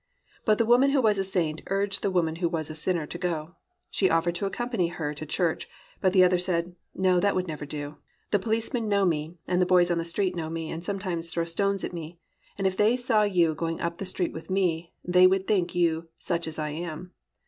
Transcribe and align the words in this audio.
But 0.45 0.57
the 0.57 0.65
woman 0.65 0.89
who 0.89 0.99
was 1.03 1.19
a 1.19 1.23
saint 1.23 1.61
urged 1.67 2.01
the 2.01 2.09
woman 2.09 2.37
who 2.37 2.49
was 2.49 2.71
a 2.71 2.73
sinner 2.73 3.05
to 3.05 3.17
go. 3.19 3.55
She 3.91 4.09
offered 4.09 4.33
to 4.33 4.47
accompany 4.47 4.87
her 4.87 5.13
to 5.13 5.25
the 5.27 5.31
church, 5.31 5.69
but 5.99 6.11
the 6.11 6.23
other 6.23 6.39
said, 6.39 6.75
"No, 6.95 7.19
that 7.19 7.35
would 7.35 7.47
never 7.47 7.67
do. 7.67 7.97
The 8.31 8.39
policemen 8.39 8.89
know 8.89 9.05
me 9.05 9.37
and 9.47 9.61
the 9.61 9.67
boys 9.67 9.91
on 9.91 9.99
the 9.99 10.03
street 10.03 10.35
know 10.35 10.49
me 10.49 10.71
and 10.71 10.83
sometimes 10.83 11.29
throw 11.31 11.45
stones 11.45 11.83
at 11.83 11.93
me, 11.93 12.17
and 12.57 12.65
if 12.65 12.75
they 12.75 12.97
saw 12.97 13.21
you 13.21 13.53
going 13.53 13.79
up 13.79 13.99
the 13.99 14.05
street 14.05 14.33
with 14.33 14.49
me 14.49 14.91
they 15.05 15.27
would 15.27 15.45
think 15.45 15.75
you 15.75 16.09
such 16.15 16.47
as 16.47 16.57
I 16.57 16.69
am." 16.71 17.13